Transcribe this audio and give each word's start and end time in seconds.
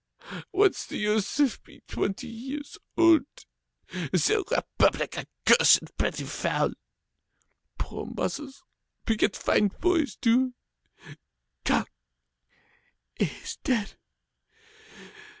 What's 0.49 0.87
the 0.87 0.97
use 0.97 1.39
of 1.39 1.61
being 1.63 1.83
twenty 1.87 2.25
years 2.25 2.75
old? 2.97 3.25
The 3.91 4.43
Republic, 4.49 5.15
a 5.17 5.27
cursed 5.45 5.95
pretty 5.95 6.23
folly! 6.23 6.73
Poor 7.77 8.07
mothers, 8.07 8.63
beget 9.05 9.35
fine 9.35 9.67
boys, 9.67 10.15
do! 10.15 10.55
Come, 11.65 11.85
he 13.15 13.25
is 13.25 13.57
dead. 13.63 13.93